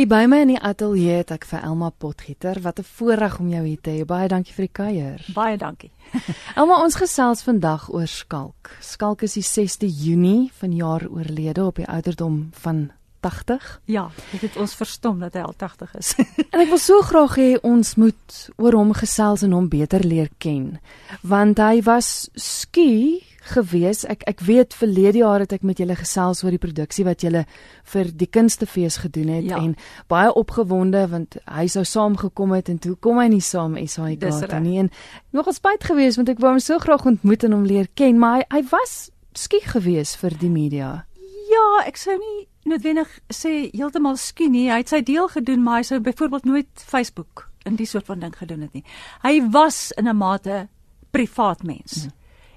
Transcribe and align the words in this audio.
Hier 0.00 0.08
by 0.08 0.24
my 0.24 0.38
in 0.40 0.48
die 0.54 0.60
ateljee 0.64 1.18
het 1.18 1.32
ek 1.34 1.42
vir 1.44 1.60
Elma 1.60 1.90
Potgieter. 1.92 2.56
Wat 2.64 2.78
'n 2.80 2.88
voorreg 2.88 3.38
om 3.38 3.48
jou 3.52 3.64
hier 3.66 3.80
te 3.80 3.90
hê. 3.90 4.06
Baie 4.06 4.28
dankie 4.28 4.54
vir 4.54 4.64
die 4.64 4.72
kuier. 4.72 5.24
Baie 5.34 5.58
dankie. 5.58 5.90
Elma, 6.56 6.80
ons 6.80 6.96
gesels 6.96 7.42
vandag 7.42 7.92
oor 7.92 8.06
Skalk. 8.06 8.70
Skalk 8.80 9.22
is 9.22 9.34
die 9.34 9.44
6de 9.44 9.86
Junie 9.92 10.50
vanjaar 10.56 11.04
oorlede 11.04 11.64
op 11.64 11.76
die 11.76 11.86
ouderdom 11.86 12.48
van 12.52 12.92
80. 13.20 13.80
Ja, 13.84 14.10
dit 14.32 14.40
het 14.40 14.56
ons 14.56 14.74
verstom 14.74 15.20
dat 15.20 15.34
hy 15.34 15.40
al 15.40 15.54
80 15.56 15.94
is. 15.98 16.14
en 16.52 16.60
ek 16.60 16.68
wil 16.72 16.80
so 16.80 17.02
graag 17.02 17.36
hê 17.36 17.60
ons 17.60 17.94
moet 18.00 18.48
oor 18.56 18.72
hom 18.72 18.94
gesels 18.96 19.42
en 19.42 19.52
hom 19.52 19.68
beter 19.68 20.00
leer 20.00 20.30
ken. 20.38 20.80
Want 21.20 21.58
hy 21.58 21.82
was 21.82 22.30
skie 22.34 23.20
gewees. 23.40 24.04
Ek 24.04 24.22
ek 24.26 24.40
weet 24.40 24.74
verlede 24.74 25.18
jaar 25.18 25.40
het 25.40 25.52
ek 25.52 25.62
met 25.62 25.78
julle 25.78 25.96
gesels 25.96 26.44
oor 26.44 26.50
die 26.50 26.58
produksie 26.58 27.04
wat 27.04 27.22
julle 27.22 27.44
vir 27.84 28.04
die 28.12 28.26
kunstefees 28.26 28.96
gedoen 28.96 29.28
het 29.28 29.44
Ja. 29.44 29.56
en 29.56 29.76
baie 30.08 30.32
opgewonde 30.34 31.08
want 31.08 31.36
hy 31.48 31.66
sou 31.66 31.84
saamgekom 31.84 32.52
het 32.52 32.68
en 32.68 32.78
toe 32.78 32.96
kom 32.96 33.18
hy 33.18 33.28
nie 33.28 33.40
saam 33.40 33.76
SAIK 33.76 34.20
Dis 34.20 34.38
toe 34.40 34.60
nie 34.60 34.78
en 34.78 34.90
nogal 35.32 35.52
spyt 35.52 35.84
gewees 35.84 36.16
want 36.16 36.28
ek 36.28 36.38
wou 36.38 36.50
hom 36.50 36.60
so 36.60 36.78
graag 36.78 37.06
ontmoet 37.06 37.44
en 37.44 37.52
hom 37.52 37.64
leer 37.64 37.88
ken, 37.94 38.18
maar 38.18 38.36
hy, 38.40 38.44
hy 38.50 38.62
was 38.70 39.10
skiek 39.34 39.62
gewees 39.64 40.16
vir 40.16 40.30
die 40.38 40.50
media. 40.50 41.04
ja, 41.50 41.82
ek 41.86 41.96
sou 41.96 42.12
nie 42.18 42.46
noodwendig 42.64 43.08
sê 43.32 43.70
heeltemal 43.72 44.16
skien 44.16 44.52
nie. 44.52 44.68
Hy 44.70 44.76
het 44.78 44.88
sy 44.88 45.00
deel 45.02 45.28
gedoen, 45.28 45.62
maar 45.62 45.76
hy 45.80 45.82
sou 45.82 45.98
byvoorbeeld 46.00 46.44
nooit 46.44 46.68
Facebook 46.76 47.48
in 47.64 47.76
die 47.76 47.86
soort 47.86 48.06
van 48.06 48.20
ding 48.20 48.36
gedoen 48.36 48.60
het 48.60 48.72
nie. 48.74 48.84
Hy 49.22 49.40
was 49.50 49.92
in 49.96 50.06
'n 50.08 50.16
mate 50.16 50.68
privaat 51.10 51.62
mens. 51.64 52.02
Hmm. 52.04 52.12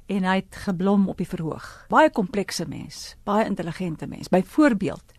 En 0.05 0.23
hy 0.23 0.35
het 0.35 0.55
geblom 0.65 1.07
op 1.09 1.17
die 1.17 1.27
verhoog. 1.27 1.85
Baie 1.89 2.11
komplekse 2.11 2.65
mens, 2.67 3.15
baie 3.23 3.45
intelligente 3.45 4.07
mens. 4.07 4.29
Byvoorbeeld 4.29 5.13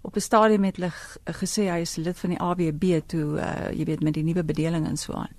op 0.00 0.16
'n 0.16 0.20
stadium 0.20 0.64
het 0.64 0.76
hulle 0.76 0.92
gesê 1.24 1.62
hy 1.70 1.80
is 1.80 1.96
lid 1.96 2.18
van 2.18 2.30
die 2.30 2.40
AWB 2.40 3.00
toe 3.06 3.38
uh, 3.38 3.70
jy 3.70 3.84
weet 3.84 4.02
met 4.02 4.14
die 4.14 4.22
nuwe 4.22 4.44
bedeling 4.44 4.86
en 4.86 4.96
so 4.96 5.12
aan. 5.12 5.34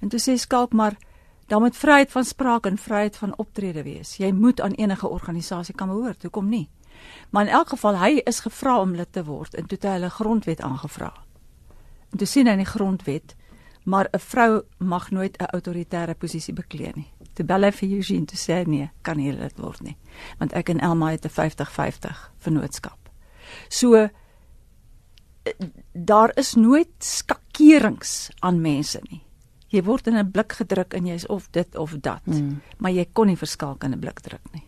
En 0.00 0.08
toe 0.08 0.20
sê 0.20 0.34
Skalk 0.34 0.72
maar 0.72 0.96
daar 1.46 1.60
moet 1.60 1.76
vryheid 1.76 2.10
van 2.10 2.24
spraak 2.24 2.66
en 2.66 2.78
vryheid 2.78 3.16
van 3.16 3.36
optrede 3.36 3.82
wees. 3.82 4.16
Jy 4.16 4.32
moet 4.32 4.60
aan 4.60 4.70
enige 4.70 5.08
organisasie 5.08 5.74
kan 5.74 5.88
behoort. 5.88 6.22
Hoekom 6.22 6.48
nie? 6.48 6.70
Maar 7.30 7.44
in 7.44 7.52
elk 7.52 7.68
geval 7.68 7.98
hy 7.98 8.20
is 8.24 8.40
gevra 8.40 8.80
om 8.80 8.94
lid 8.94 9.12
te 9.12 9.24
word 9.24 9.54
en 9.54 9.66
toe 9.66 9.78
het 9.78 9.86
hy 9.86 9.92
hulle 9.98 10.10
grondwet 10.10 10.60
aangevra. 10.60 11.12
En 12.10 12.18
toe 12.18 12.26
sien 12.26 12.46
hy 12.46 12.52
in 12.52 12.64
die 12.64 12.72
grondwet 12.72 13.36
maar 13.84 14.08
'n 14.12 14.18
vrou 14.18 14.62
mag 14.78 15.10
nooit 15.10 15.36
'n 15.38 15.44
autoritaire 15.52 16.14
posisie 16.14 16.54
beklee 16.54 16.92
nie. 16.94 17.10
Toe 17.34 17.44
bel 17.44 17.62
hy 17.62 17.70
vir 17.72 17.88
Eugene 17.88 18.24
toe 18.26 18.38
sê 18.38 18.52
hy 18.52 18.64
nee, 18.70 18.90
kan 19.02 19.16
nie 19.16 19.32
lid 19.32 19.58
word 19.58 19.80
nie, 19.82 19.96
want 20.38 20.52
ek 20.52 20.68
en 20.68 20.80
Elma 20.80 21.10
het 21.10 21.24
'n 21.24 21.28
50-50 21.28 22.30
vennootskap. 22.38 22.98
So 23.68 23.94
eh, 23.94 24.08
daar 25.92 26.30
is 26.34 26.54
nooit 26.54 26.88
skakerings 26.98 28.28
aan 28.40 28.60
mense 28.60 29.00
nie. 29.10 29.22
Jy 29.68 29.82
word 29.82 30.06
in 30.06 30.16
'n 30.16 30.30
blik 30.30 30.52
gedruk 30.52 30.94
en 30.94 31.06
jy's 31.06 31.26
of 31.26 31.48
dit 31.50 31.76
of 31.76 31.96
dat, 32.00 32.20
Hmm. 32.24 32.60
maar 32.78 32.92
jy 32.92 33.06
kon 33.12 33.26
nie 33.26 33.36
verskalk 33.36 33.84
in 33.84 33.92
'n 33.92 33.98
blik 33.98 34.20
druk 34.20 34.52
nie. 34.52 34.62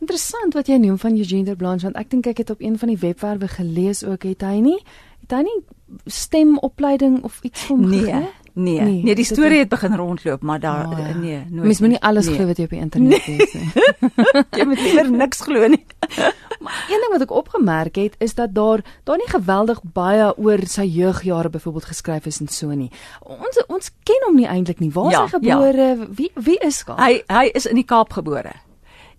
Interessant 0.00 0.54
wat 0.54 0.66
jy 0.66 0.76
noem 0.76 0.98
van 0.98 1.16
Eugene 1.16 1.44
de 1.44 1.56
Blanche 1.56 1.84
want 1.84 1.96
ek 1.96 2.10
dink 2.10 2.26
ek 2.26 2.36
het 2.38 2.50
op 2.50 2.60
een 2.60 2.78
van 2.78 2.88
die 2.88 2.98
webwerwe 2.98 3.48
gelees 3.48 4.04
ook 4.04 4.22
het 4.22 4.40
hy 4.42 4.60
nie 4.60 4.82
het 5.20 5.30
hy 5.30 5.42
nie 5.42 5.62
stemopleiding 6.06 7.22
of 7.24 7.38
iets 7.42 7.60
van 7.64 7.88
Nee, 7.88 8.00
gegee? 8.00 8.28
Nee, 8.54 8.80
Nee, 8.80 8.92
nee, 8.92 9.02
nee 9.02 9.14
die 9.14 9.24
storie 9.24 9.58
het 9.58 9.68
begin 9.68 9.94
rondloop, 9.96 10.42
maar 10.42 10.60
daar 10.60 10.86
Oh, 10.86 10.98
ja. 10.98 11.16
nee, 11.16 11.44
nooit. 11.48 11.64
Mens 11.66 11.80
moet 11.80 11.88
nie 11.88 12.00
alles 12.00 12.26
nee. 12.26 12.34
glo 12.34 12.46
wat 12.46 12.56
jy 12.56 12.64
op 12.64 12.70
die 12.70 12.80
internet 12.80 13.26
lees 13.26 13.52
nie. 13.52 13.70
Jy 14.58 14.64
moet 14.64 14.80
liewer 14.80 15.10
niks 15.10 15.40
glo 15.40 15.66
nie. 15.68 15.84
Maar 16.64 16.86
een 16.88 17.00
ding 17.00 17.12
wat 17.12 17.20
ek 17.20 17.30
opgemerk 17.30 17.96
het 18.00 18.14
is 18.24 18.34
dat 18.34 18.54
daar 18.54 18.80
daar 19.04 19.18
nie 19.20 19.28
geweldig 19.28 19.82
baie 19.82 20.30
oor 20.38 20.62
sy 20.66 20.86
jeugjare 20.88 21.50
byvoorbeeld 21.52 21.84
geskryf 21.84 22.26
is 22.26 22.40
en 22.40 22.48
so 22.48 22.72
nie. 22.72 22.88
Ons 23.20 23.60
ons 23.66 23.90
ken 24.08 24.22
hom 24.26 24.38
nie 24.38 24.46
eintlik 24.48 24.80
nie. 24.80 24.88
Waar 24.92 25.10
is 25.10 25.12
Ja, 25.12 25.24
hy 25.24 25.28
gebore? 25.34 26.08
Wie 26.16 26.30
wie 26.34 26.56
is 26.64 26.80
hy? 26.86 26.94
Hy 26.96 27.22
hy 27.28 27.50
is 27.52 27.66
in 27.66 27.76
die 27.76 27.84
Kaap 27.84 28.12
gebore. 28.16 28.54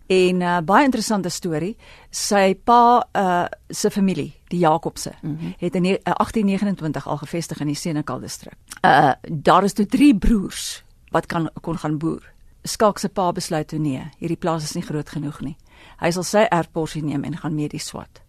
En 0.08 0.42
uh, 0.42 0.58
baie 0.62 0.86
interessante 0.86 1.30
storie. 1.30 1.76
Sy 2.10 2.54
pa 2.64 3.08
uh 3.14 3.46
se 3.70 3.90
familie, 3.92 4.34
die 4.48 4.60
Jakobse, 4.60 5.14
mm 5.22 5.38
-hmm. 5.38 5.54
het 5.58 5.76
in 5.76 5.84
die- 5.84 6.00
uh, 6.04 6.14
1829 6.14 7.08
al 7.08 7.18
gevestig 7.18 7.60
in 7.60 7.68
die 7.68 7.76
Senekal 7.76 8.20
distrik. 8.20 8.54
Uh 8.82 9.12
daar 9.32 9.64
is 9.64 9.74
toe 9.74 9.86
drie 9.86 10.18
broers 10.18 10.84
wat 11.10 11.26
kan 11.26 11.50
kon 11.62 11.78
gaan 11.78 11.98
boer. 11.98 12.34
Skalk 12.64 12.98
se 12.98 13.10
pa 13.10 13.32
besluit 13.32 13.68
toe 13.68 13.80
nee, 13.80 14.12
hierdie 14.18 14.38
plaas 14.38 14.64
is 14.64 14.74
nie 14.74 14.84
groot 14.84 15.10
genoeg 15.10 15.40
nie. 15.40 15.58
Hy 16.00 16.12
sal 16.12 16.24
sy 16.24 16.46
erfporsie 16.50 17.04
neem 17.04 17.24
en 17.24 17.38
gaan 17.38 17.56
medies 17.56 17.86
swat. 17.86 18.22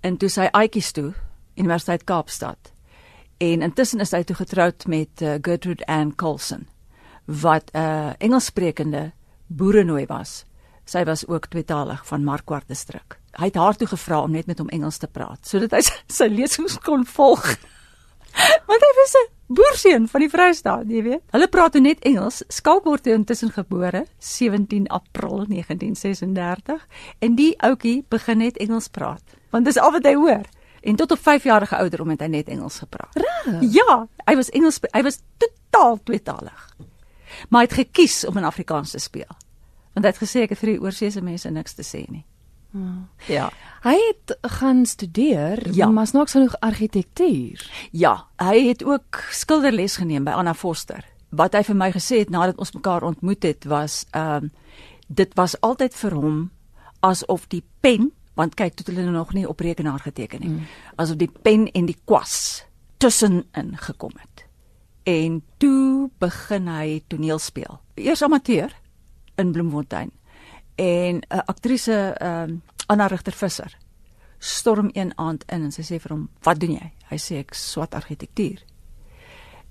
En 0.00 0.16
toe 0.16 0.28
sy 0.28 0.48
uitjies 0.52 0.92
toe 0.92 1.12
Universiteit 1.54 2.04
Kaapstad. 2.04 2.72
En 3.38 3.62
intussen 3.62 4.00
is 4.00 4.10
hy 4.10 4.22
toe 4.22 4.36
getroud 4.36 4.86
met 4.86 5.22
uh, 5.22 5.34
Gertrude 5.42 5.86
Ann 5.86 6.14
Colson 6.14 6.66
wat 7.24 7.70
'n 7.72 7.78
uh, 7.78 8.12
Engelssprekende 8.18 9.12
boerenooi 9.46 10.06
was. 10.06 10.44
Sy 10.88 11.02
was 11.04 11.26
ook 11.28 11.50
tweetalig 11.52 12.00
van 12.08 12.24
Markwart 12.24 12.68
distrik. 12.68 13.18
Hy 13.36 13.50
het 13.50 13.58
haar 13.60 13.76
toe 13.76 13.86
gevra 13.90 14.22
om 14.24 14.32
net 14.32 14.46
met 14.48 14.58
hom 14.58 14.70
Engels 14.72 14.96
te 14.98 15.06
praat 15.06 15.44
sodat 15.46 15.74
hy 15.76 15.82
sy, 15.88 15.96
sy 16.08 16.28
lesings 16.32 16.78
kon 16.84 17.04
volg. 17.04 17.44
Want 18.68 18.84
hy 18.86 18.92
was 18.96 19.16
'n 19.20 19.26
boerseun 19.52 20.06
van 20.08 20.20
die 20.20 20.30
Vrystaat, 20.32 20.86
jy 20.88 21.02
weet. 21.02 21.22
Hulle 21.32 21.48
praat 21.48 21.72
toe 21.72 21.80
net 21.80 22.00
Engels. 22.08 22.42
Skalk 22.48 22.84
word 22.84 23.06
intussen 23.06 23.52
gebore 23.52 24.06
17 24.18 24.86
April 24.88 25.44
1936 25.48 26.86
en 27.18 27.34
die 27.36 27.54
ouetjie 27.60 28.04
begin 28.08 28.38
net 28.38 28.56
Engels 28.56 28.88
praat. 28.88 29.24
Want 29.50 29.64
dis 29.64 29.76
al 29.76 29.92
wat 29.92 30.04
hy 30.04 30.14
hoor. 30.14 30.46
En 30.80 30.96
tot 30.96 31.10
op 31.10 31.18
5 31.18 31.44
jarige 31.44 31.76
ouderdom 31.76 32.14
het 32.14 32.20
hy 32.20 32.28
net 32.32 32.48
Engels 32.48 32.78
gepraat. 32.78 33.12
Regtig? 33.12 33.72
Ja, 33.76 34.06
hy 34.24 34.36
was 34.36 34.48
Engels 34.50 34.80
hy 34.92 35.02
was 35.02 35.20
totaal 35.36 36.00
tweetalig. 36.04 36.76
Maar 37.48 37.60
hy 37.60 37.66
het 37.68 37.76
gekies 37.84 38.24
om 38.24 38.36
in 38.36 38.44
Afrikaans 38.44 38.90
te 38.90 38.98
speel. 38.98 39.36
Want 39.98 40.06
hy 40.06 40.14
het 40.14 40.20
gesê 40.22 40.42
ek 40.46 40.52
het 40.54 40.60
vir 40.62 40.70
die 40.76 40.80
oorseese 40.84 41.20
mense 41.26 41.50
niks 41.50 41.72
te 41.74 41.82
sê 41.82 42.04
nie. 42.06 42.20
Ja. 43.26 43.48
Hy 43.82 43.96
het 43.96 44.36
gaan 44.54 44.84
studeer, 44.86 45.74
Ja. 45.74 45.88
maar 45.90 46.06
snaaks 46.06 46.32
genoeg 46.32 46.54
argitektuur. 46.60 47.88
Ja, 47.90 48.26
hy 48.36 48.68
het 48.68 48.84
ook 48.84 49.24
skilderles 49.30 49.96
geneem 49.96 50.24
by 50.24 50.30
Anna 50.30 50.54
Foster. 50.54 51.04
Wat 51.30 51.52
hy 51.54 51.62
vir 51.64 51.74
my 51.76 51.90
gesê 51.92 52.18
het 52.18 52.30
nadat 52.30 52.58
ons 52.58 52.72
mekaar 52.72 53.02
ontmoet 53.02 53.42
het 53.42 53.64
was 53.64 54.04
ehm 54.12 54.48
dit 55.08 55.34
was 55.34 55.60
altyd 55.60 55.94
vir 55.94 56.14
hom 56.14 56.50
asof 57.00 57.48
die 57.48 57.64
pen, 57.80 58.12
want 58.34 58.54
kyk, 58.54 58.74
toe 58.74 58.84
het 58.86 58.96
hulle 58.96 59.10
nog 59.10 59.32
nie 59.32 59.48
op 59.48 59.60
rekenaar 59.60 59.98
geteken 59.98 60.40
nie. 60.40 60.48
Mm. 60.48 60.66
Asof 60.96 61.16
die 61.16 61.30
pen 61.42 61.66
en 61.72 61.86
die 61.86 61.96
kwas 62.04 62.64
tussenin 62.98 63.76
gekom 63.76 64.12
het. 64.20 64.46
En 65.02 65.42
toe 65.56 66.10
begin 66.18 66.68
hy 66.68 67.02
toneel 67.08 67.38
speel. 67.38 67.80
Eers 67.94 68.22
amateur 68.22 68.70
in 69.38 69.52
Bloemfontein. 69.52 70.10
En 70.74 71.20
'n 71.20 71.44
aktrise 71.46 72.14
ehm 72.18 72.60
Anna 72.86 73.06
Rigter 73.06 73.32
Visser 73.32 73.78
storm 74.38 74.88
een 74.92 75.12
aand 75.14 75.44
in 75.46 75.62
en 75.62 75.72
sy 75.72 75.82
sê 75.82 76.00
vir 76.00 76.12
hom, 76.12 76.28
"Wat 76.42 76.60
doen 76.60 76.72
jy?" 76.72 76.92
Hy 77.10 77.16
sê 77.16 77.38
ek 77.38 77.54
swat 77.54 77.94
argitektuur. 77.94 78.62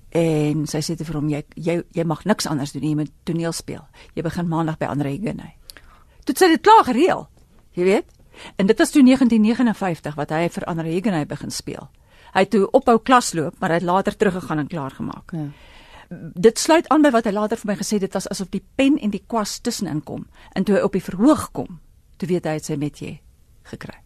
En 0.08 0.66
sy 0.66 0.78
sê 0.78 0.96
vir 0.96 1.14
hom, 1.14 1.28
"Jy 1.28 1.44
jy 1.54 1.82
jy 1.92 2.04
mag 2.04 2.24
niks 2.24 2.46
anders 2.46 2.72
doen 2.72 2.82
nie, 2.82 2.90
jy 2.90 2.96
moet 2.96 3.12
toneel 3.22 3.52
speel. 3.52 3.88
Jy 4.14 4.22
begin 4.22 4.48
maandag 4.48 4.78
by 4.78 4.86
Andre 4.86 5.08
Huguenay." 5.08 5.56
Toe 6.24 6.34
sy 6.36 6.48
dit 6.48 6.60
klaar 6.60 6.84
gereël. 6.84 7.28
Jy 7.72 7.84
weet? 7.84 8.04
En 8.56 8.66
dit 8.66 8.78
was 8.78 8.90
toe 8.90 9.02
1959 9.02 10.14
wat 10.14 10.30
hy 10.30 10.48
vir 10.48 10.64
Andre 10.64 10.88
Huguenay 10.88 11.26
begin 11.26 11.50
speel. 11.50 11.88
Hy 12.32 12.40
het 12.40 12.50
toe 12.50 12.70
ophou 12.70 12.98
klasloop, 12.98 13.54
maar 13.58 13.70
hy 13.70 13.74
het 13.74 13.88
later 13.88 14.16
teruggegaan 14.16 14.58
en 14.58 14.66
klaar 14.66 14.90
gemaak. 14.90 15.32
Ja. 15.32 15.46
Dit 16.34 16.58
sluit 16.58 16.88
aan 16.88 17.02
by 17.04 17.10
wat 17.12 17.26
hy 17.28 17.34
later 17.36 17.60
vir 17.60 17.72
my 17.72 17.76
gesê 17.80 17.98
het, 17.98 18.06
dit 18.06 18.16
was 18.16 18.28
asof 18.32 18.48
die 18.50 18.64
pen 18.80 18.96
en 18.98 19.12
die 19.12 19.24
kwas 19.26 19.58
tussenin 19.60 20.00
kom. 20.04 20.26
En 20.56 20.64
toe 20.64 20.78
hy 20.78 20.84
op 20.86 20.96
die 20.96 21.04
verhoog 21.04 21.50
kom, 21.52 21.80
toe 22.16 22.28
weet 22.28 22.48
hy 22.48 22.56
het 22.56 22.68
sy 22.68 22.78
metier 22.80 23.18
gekry. 23.68 23.98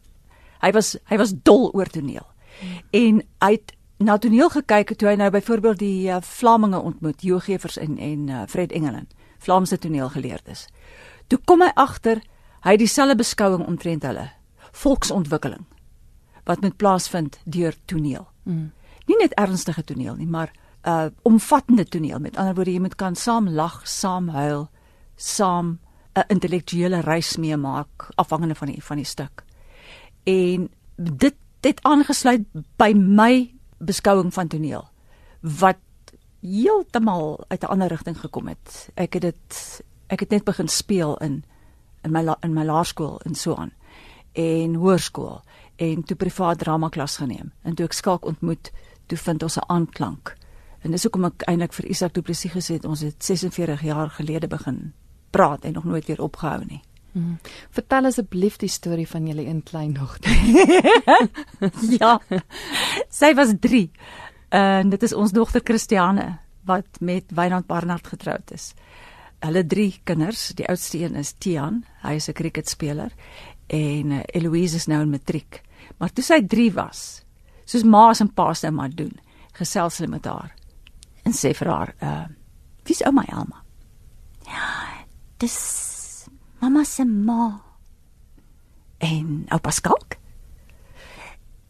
Hy 0.62 0.72
was 0.74 0.96
hy 1.10 1.18
was 1.18 1.34
dol 1.46 1.70
oor 1.74 1.90
toneel. 1.90 2.26
En 2.90 3.22
hy 3.42 3.52
het 3.54 3.74
na 4.02 4.18
toneel 4.18 4.50
gekyk 4.50 4.94
toe 4.98 5.12
hy 5.12 5.16
nou 5.18 5.30
byvoorbeeld 5.30 5.78
die 5.78 6.10
uh, 6.10 6.20
Vlaminge 6.26 6.80
ontmoet, 6.80 7.22
Jo 7.22 7.38
Gevers 7.38 7.78
en 7.78 7.98
en 7.98 8.28
uh, 8.28 8.42
Fred 8.48 8.72
Engeland, 8.72 9.14
Vlaamse 9.38 9.78
toneelgeleerdes. 9.78 10.66
Toe 11.30 11.38
kom 11.46 11.62
hy 11.62 11.70
agter 11.78 12.22
hy 12.62 12.76
het 12.76 12.82
dieselfde 12.82 13.18
beskouing 13.18 13.64
omtrent 13.66 14.04
hulle, 14.06 14.28
volksontwikkeling 14.72 15.66
wat 16.46 16.62
moet 16.62 16.76
plaasvind 16.76 17.38
deur 17.44 17.74
toneel. 17.86 18.26
Mm. 18.42 18.72
Nie 19.06 19.18
net 19.20 19.34
ernstige 19.38 19.84
toneel 19.86 20.16
nie, 20.18 20.26
maar 20.26 20.50
uh 20.82 21.06
omvattende 21.22 21.84
toneel. 21.84 22.18
Met 22.18 22.36
ander 22.36 22.54
woorde, 22.54 22.72
jy 22.72 22.80
moet 22.80 22.94
kan 22.94 23.14
saam 23.14 23.48
lag, 23.48 23.88
saam 23.88 24.28
huil, 24.28 24.70
saam 25.16 25.78
'n 26.14 26.24
intellektuele 26.28 27.00
reis 27.00 27.36
meemaak 27.36 28.10
afhangende 28.14 28.54
van 28.54 28.68
die 28.68 28.82
van 28.84 28.96
die 28.96 29.06
stuk. 29.06 29.44
En 30.24 30.70
dit 30.96 31.34
het 31.60 31.82
aangesluit 31.82 32.42
by 32.76 32.92
my 32.96 33.54
beskouing 33.78 34.32
van 34.34 34.48
toneel 34.48 34.88
wat 35.40 35.78
heeltemal 36.40 37.44
uit 37.48 37.62
'n 37.62 37.66
ander 37.66 37.88
rigting 37.88 38.20
gekom 38.20 38.48
het. 38.48 38.90
Ek 38.94 39.12
het 39.12 39.22
dit 39.22 39.82
ek 40.06 40.20
het 40.20 40.30
net 40.30 40.44
begin 40.44 40.68
speel 40.68 41.16
in 41.16 41.44
in 42.02 42.10
my 42.12 42.22
la, 42.22 42.36
in 42.40 42.52
my 42.52 42.64
laerskool 42.64 43.20
en 43.20 43.34
so 43.34 43.54
aan 43.54 43.72
en 44.32 44.74
hoërskool 44.74 45.42
en 45.76 46.04
toe 46.04 46.16
privaat 46.16 46.58
drama 46.58 46.88
klas 46.88 47.16
geneem. 47.16 47.52
En 47.62 47.74
toe 47.74 47.84
ek 47.84 47.92
Skalk 47.92 48.24
ontmoet, 48.24 48.72
toe 49.06 49.18
vind 49.18 49.42
ons 49.42 49.56
'n 49.56 49.66
aanklank. 49.66 50.36
En 50.82 50.90
dis 50.90 51.04
hoekom 51.06 51.28
ek 51.28 51.44
eintlik 51.50 51.74
vir 51.76 51.88
Isak 51.94 52.14
Du 52.16 52.22
Plessis 52.26 52.52
gesê 52.52 52.78
het 52.80 52.86
ons 52.88 53.04
het 53.06 53.22
46 53.22 53.84
jaar 53.86 54.10
gelede 54.10 54.48
begin 54.50 54.92
praat 55.32 55.64
en 55.64 55.72
nog 55.78 55.84
nooit 55.84 56.06
weer 56.06 56.20
opgehou 56.20 56.64
nie. 56.66 56.82
Hmm. 57.12 57.38
Vertel 57.70 58.08
asseblief 58.08 58.56
die 58.60 58.70
storie 58.72 59.06
van 59.08 59.26
julle 59.28 59.44
een 59.46 59.62
klein 59.62 59.92
dogter. 59.94 60.32
ja. 62.00 62.16
Sy 63.12 63.32
was 63.38 63.54
3. 63.60 63.84
En 64.52 64.92
dit 64.92 65.02
is 65.02 65.14
ons 65.16 65.32
dogter 65.32 65.62
Christiane 65.64 66.38
wat 66.68 67.00
met 67.00 67.32
Wynand 67.34 67.66
Barnard 67.66 68.06
getroud 68.06 68.52
is. 68.54 68.72
Hulle 69.42 69.64
drie 69.66 70.00
kinders, 70.04 70.50
die 70.56 70.66
oudste 70.70 71.02
een 71.02 71.18
is 71.18 71.34
Tian, 71.38 71.82
hy 72.02 72.14
is 72.20 72.28
'n 72.28 72.38
cricketspeler 72.38 73.12
en 73.66 74.10
uh, 74.10 74.22
Eloise 74.34 74.76
is 74.76 74.86
nou 74.86 75.02
in 75.02 75.10
matriek. 75.10 75.62
Maar 75.98 76.12
toe 76.12 76.24
sy 76.24 76.42
3 76.46 76.72
was, 76.72 77.22
soos 77.64 77.82
ma's 77.82 78.20
en 78.20 78.32
pa's 78.32 78.62
nou 78.62 78.72
maar 78.72 78.90
doen, 78.94 79.12
gesels 79.52 79.98
hulle 79.98 80.10
met 80.10 80.24
haar 80.24 80.54
en 81.24 81.32
sê 81.32 81.52
vir 81.54 81.68
haar, 81.68 81.94
uh, 82.02 82.24
"Wie's 82.84 83.02
ouma 83.06 83.24
Elma?" 83.28 83.62
Ja, 84.46 85.04
dis 85.38 86.26
mamma 86.60 86.84
se 86.84 87.04
ma. 87.04 87.60
En 88.98 89.46
oupa 89.50 89.70
Skalk? 89.70 90.16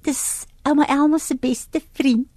Dis 0.02 0.46
ouma 0.64 0.84
Elma 0.88 1.18
se 1.18 1.34
beste 1.34 1.80
vriend. 1.92 2.26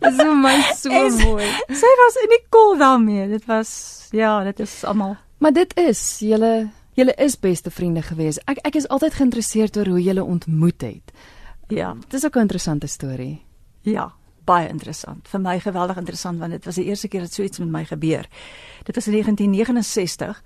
Dis 0.00 0.16
vir 0.18 0.34
my 0.36 0.54
so 0.76 0.90
Is- 1.06 1.20
mooi. 1.24 1.46
Sy 1.68 1.92
was 2.02 2.18
in 2.22 2.30
die 2.34 2.42
kol 2.52 2.76
daarmee. 2.80 3.28
Dit 3.28 3.46
was 3.46 4.08
ja, 4.12 4.42
dit 4.44 4.60
is 4.60 4.84
almal 4.84 5.16
Maar 5.38 5.52
dit 5.52 5.72
is 5.76 6.00
julle 6.24 6.70
julle 6.96 7.12
is 7.20 7.34
beste 7.40 7.70
vriende 7.70 8.02
gewees. 8.02 8.38
Ek 8.48 8.58
ek 8.64 8.74
is 8.80 8.86
altyd 8.88 9.14
geïnteresseerd 9.18 9.76
oor 9.76 9.86
hoe 9.94 10.02
julle 10.02 10.24
ontmoet 10.24 10.80
het. 10.82 11.12
ja, 11.68 11.94
Dit 11.94 12.14
is 12.14 12.24
ook 12.24 12.36
'n 12.36 12.40
interessante 12.40 12.86
storie. 12.86 13.42
ja, 13.82 14.12
baie 14.46 14.68
interessant. 14.70 15.28
Vir 15.28 15.42
my 15.42 15.58
geweldig 15.60 15.98
interessant 16.00 16.40
want 16.40 16.54
dit 16.56 16.64
was 16.64 16.78
die 16.78 16.86
eerste 16.86 17.08
keer 17.08 17.26
dat 17.26 17.34
so 17.34 17.42
iets 17.42 17.58
met 17.62 17.72
my 17.72 17.84
gebeur. 17.84 18.28
Dit 18.84 18.94
was 18.94 19.06
in 19.06 19.18
1969. 19.18 20.42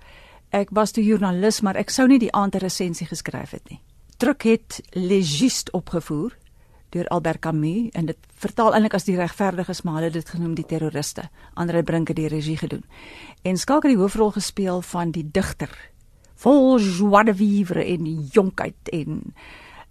Ek 0.51 0.73
was 0.75 0.91
toe 0.91 1.03
joernalis, 1.03 1.61
maar 1.61 1.79
ek 1.79 1.89
sou 1.89 2.07
nie 2.07 2.19
die 2.19 2.33
aand 2.35 2.55
'n 2.55 2.65
resensie 2.65 3.07
geskryf 3.07 3.51
het 3.51 3.69
nie. 3.69 3.79
Druk 4.17 4.43
het 4.43 4.81
Legiste 4.93 5.71
opgevoer 5.71 6.37
deur 6.89 7.07
Albert 7.07 7.39
Camus 7.39 7.89
en 7.91 8.05
dit 8.05 8.17
vertaal 8.43 8.73
eintlik 8.73 8.93
as 8.93 9.07
die 9.07 9.15
regverdiges, 9.15 9.81
maar 9.81 9.93
hulle 9.93 10.11
het 10.11 10.13
dit 10.19 10.29
genoem 10.29 10.53
die 10.57 10.65
terroriste. 10.67 11.29
Andre 11.53 11.83
Brink 11.83 12.07
het 12.07 12.17
die 12.17 12.27
regie 12.27 12.57
gedoen. 12.57 12.83
En 13.41 13.57
Skalk 13.57 13.83
het 13.83 13.93
die 13.93 14.01
hoofrol 14.01 14.31
gespeel 14.31 14.81
van 14.81 15.11
die 15.11 15.23
digter. 15.31 15.71
Vol 16.35 16.79
joie 16.79 17.23
de 17.23 17.35
vivre 17.35 17.85
en 17.85 18.05
jonkheid 18.33 18.89
en 18.91 19.33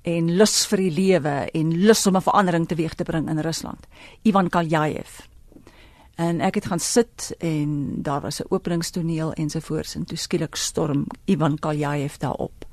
en 0.03 0.31
lus 0.37 0.67
vir 0.67 0.79
die 0.79 0.91
lewe 0.91 1.35
en 1.55 1.73
lus 1.87 2.07
om 2.07 2.17
'n 2.17 2.23
verandering 2.23 2.67
teweeg 2.69 2.95
te 2.95 3.05
bring 3.05 3.29
in 3.29 3.39
Rusland. 3.39 3.87
Ivan 4.23 4.49
Kaljayev. 4.49 5.21
En 6.15 6.41
ek 6.41 6.55
het 6.55 6.67
gaan 6.67 6.81
sit 6.81 7.35
en 7.39 8.03
daar 8.03 8.21
was 8.21 8.41
'n 8.41 8.47
openingstoneel 8.49 9.33
ensovoorts 9.33 9.95
en 9.95 10.05
toe 10.05 10.17
skielik 10.17 10.55
storm 10.55 11.07
Ivan 11.25 11.59
Kaljayev 11.59 12.17
daarop. 12.17 12.65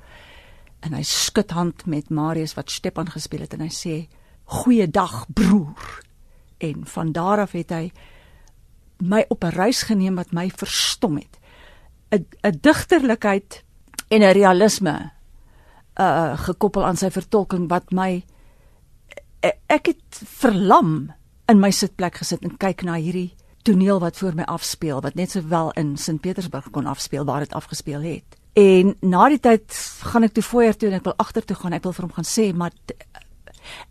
En 0.80 0.94
hy 0.94 1.04
skud 1.04 1.52
hand 1.52 1.86
met 1.86 2.10
Marius 2.10 2.54
wat 2.54 2.72
Stepan 2.72 3.10
gespeel 3.10 3.40
het 3.40 3.54
en 3.54 3.62
hy 3.62 3.70
sê: 3.70 4.08
"Goeiedag 4.44 5.26
broer." 5.34 6.04
En 6.58 6.86
van 6.86 7.12
daar 7.12 7.40
af 7.40 7.52
het 7.52 7.70
hy 7.70 7.92
my 8.98 9.26
op 9.28 9.44
'n 9.44 9.48
reis 9.56 9.82
geneem 9.82 10.16
wat 10.16 10.32
my 10.32 10.52
verstom 10.56 11.16
het. 11.16 11.40
'n 12.10 12.26
'n 12.42 12.58
digterlikheid 12.62 13.64
en 14.08 14.22
'n 14.22 14.32
realisme 14.32 15.17
uh 16.00 16.38
gekoppel 16.38 16.86
aan 16.86 16.98
sy 17.00 17.10
vertolking 17.10 17.70
wat 17.70 17.92
my 17.92 18.24
e- 19.42 19.58
ek 19.68 19.94
het 19.94 20.22
verlam 20.42 21.12
in 21.50 21.60
my 21.60 21.72
sitplek 21.72 22.20
gesit 22.22 22.44
en 22.46 22.58
kyk 22.58 22.84
na 22.84 22.98
hierdie 23.02 23.32
toneel 23.68 24.00
wat 24.00 24.18
voor 24.18 24.36
my 24.36 24.46
afspeel 24.48 25.02
wat 25.02 25.16
net 25.20 25.32
sowel 25.32 25.72
in 25.80 25.98
Sint 25.98 26.22
Petersburg 26.22 26.70
kon 26.72 26.86
afspeel 26.86 27.26
waar 27.26 27.44
dit 27.44 27.54
afgespeel 27.54 28.02
het. 28.02 28.38
En 28.58 28.96
na 29.02 29.28
die 29.30 29.40
tyd 29.40 29.74
gaan 30.08 30.26
ek 30.26 30.34
toe 30.38 30.44
voier 30.44 30.78
toe 30.78 30.90
en 30.90 30.98
ek 30.98 31.06
wil 31.06 31.18
agtertoe 31.22 31.58
gaan. 31.60 31.76
Ek 31.78 31.84
wil 31.86 31.94
vir 31.94 32.08
hom 32.08 32.16
gaan 32.16 32.28
sê 32.28 32.48
maar 32.56 32.74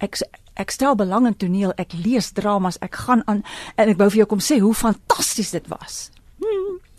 ek 0.03 0.19
ek 0.57 0.73
stel 0.73 0.97
belang 0.97 1.29
in 1.29 1.37
toneel. 1.37 1.75
Ek 1.77 1.93
lees 1.93 2.33
dramas. 2.33 2.81
Ek 2.81 2.97
gaan 3.07 3.23
aan 3.29 3.45
en 3.77 3.93
ek 3.93 4.01
wou 4.01 4.09
vir 4.11 4.25
jou 4.25 4.29
kom 4.33 4.43
sê 4.43 4.59
hoe 4.65 4.75
fantasties 4.75 5.53
dit 5.55 5.69
was. 5.69 6.07